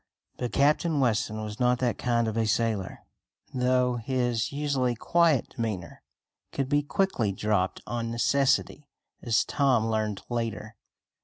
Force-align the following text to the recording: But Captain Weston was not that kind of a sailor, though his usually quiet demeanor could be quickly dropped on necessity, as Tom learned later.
But 0.37 0.51
Captain 0.51 0.99
Weston 0.99 1.43
was 1.43 1.59
not 1.59 1.77
that 1.77 1.99
kind 1.99 2.27
of 2.27 2.35
a 2.35 2.47
sailor, 2.47 3.05
though 3.53 3.97
his 3.97 4.51
usually 4.51 4.95
quiet 4.95 5.49
demeanor 5.49 6.01
could 6.51 6.67
be 6.69 6.81
quickly 6.81 7.31
dropped 7.31 7.81
on 7.85 8.09
necessity, 8.09 8.89
as 9.21 9.45
Tom 9.45 9.85
learned 9.85 10.23
later. 10.27 10.75